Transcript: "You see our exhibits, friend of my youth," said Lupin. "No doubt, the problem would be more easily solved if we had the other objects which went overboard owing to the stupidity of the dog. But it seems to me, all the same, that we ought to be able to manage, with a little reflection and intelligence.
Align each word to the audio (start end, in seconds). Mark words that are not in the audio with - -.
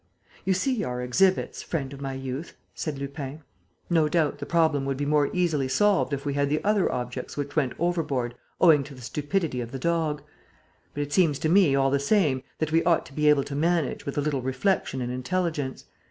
"You 0.45 0.55
see 0.55 0.83
our 0.83 0.99
exhibits, 1.03 1.61
friend 1.61 1.93
of 1.93 2.01
my 2.01 2.13
youth," 2.13 2.57
said 2.73 2.97
Lupin. 2.97 3.43
"No 3.87 4.09
doubt, 4.09 4.39
the 4.39 4.47
problem 4.47 4.83
would 4.85 4.97
be 4.97 5.05
more 5.05 5.29
easily 5.31 5.67
solved 5.67 6.11
if 6.11 6.25
we 6.25 6.33
had 6.33 6.49
the 6.49 6.59
other 6.63 6.91
objects 6.91 7.37
which 7.37 7.55
went 7.55 7.73
overboard 7.77 8.33
owing 8.59 8.83
to 8.85 8.95
the 8.95 9.03
stupidity 9.03 9.61
of 9.61 9.71
the 9.71 9.77
dog. 9.77 10.23
But 10.95 11.03
it 11.03 11.13
seems 11.13 11.37
to 11.37 11.49
me, 11.49 11.75
all 11.75 11.91
the 11.91 11.99
same, 11.99 12.41
that 12.57 12.71
we 12.71 12.83
ought 12.83 13.05
to 13.05 13.13
be 13.13 13.29
able 13.29 13.43
to 13.43 13.55
manage, 13.55 14.07
with 14.07 14.17
a 14.17 14.21
little 14.21 14.41
reflection 14.41 15.01
and 15.03 15.11
intelligence. 15.11 15.85